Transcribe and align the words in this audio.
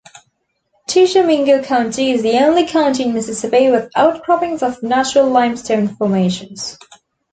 Tishomingo 0.87 1.61
County 1.63 2.09
is 2.09 2.23
the 2.23 2.39
only 2.43 2.65
county 2.65 3.03
in 3.03 3.13
Mississippi 3.13 3.69
with 3.69 3.91
outcroppings 3.95 4.63
of 4.63 4.81
natural 4.81 5.29
limestone 5.29 5.89
formations. 5.95 6.79